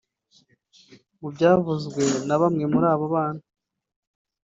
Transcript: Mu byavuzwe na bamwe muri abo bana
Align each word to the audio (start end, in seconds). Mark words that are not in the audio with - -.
Mu 1.19 1.27
byavuzwe 1.35 2.03
na 2.27 2.35
bamwe 2.41 2.63
muri 2.71 2.85
abo 2.93 3.05
bana 3.13 3.43